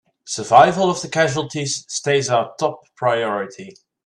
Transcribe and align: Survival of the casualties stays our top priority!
Survival 0.25 0.89
of 0.89 0.99
the 1.03 1.07
casualties 1.07 1.85
stays 1.87 2.27
our 2.27 2.55
top 2.57 2.79
priority! 2.95 3.75